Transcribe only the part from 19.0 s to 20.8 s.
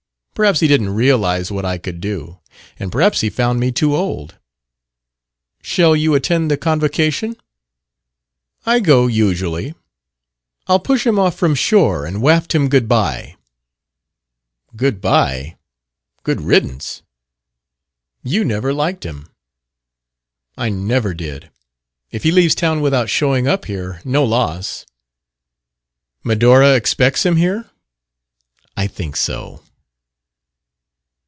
him." "I